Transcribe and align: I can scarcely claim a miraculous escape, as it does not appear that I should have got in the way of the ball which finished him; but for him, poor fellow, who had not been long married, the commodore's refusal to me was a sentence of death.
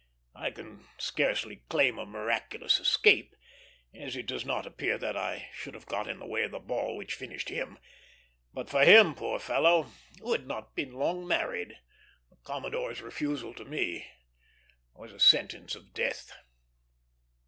I 0.33 0.49
can 0.49 0.87
scarcely 0.97 1.57
claim 1.69 1.99
a 1.99 2.07
miraculous 2.07 2.79
escape, 2.79 3.35
as 3.93 4.15
it 4.15 4.25
does 4.25 4.43
not 4.43 4.65
appear 4.65 4.97
that 4.97 5.15
I 5.15 5.49
should 5.53 5.75
have 5.75 5.85
got 5.85 6.07
in 6.07 6.17
the 6.17 6.25
way 6.25 6.41
of 6.41 6.49
the 6.49 6.57
ball 6.59 6.97
which 6.97 7.13
finished 7.13 7.49
him; 7.49 7.77
but 8.51 8.67
for 8.67 8.83
him, 8.83 9.13
poor 9.13 9.37
fellow, 9.37 9.91
who 10.19 10.31
had 10.31 10.47
not 10.47 10.75
been 10.75 10.93
long 10.93 11.27
married, 11.27 11.77
the 12.31 12.37
commodore's 12.37 13.03
refusal 13.03 13.53
to 13.53 13.63
me 13.63 14.07
was 14.95 15.13
a 15.13 15.19
sentence 15.19 15.75
of 15.75 15.93
death. 15.93 16.33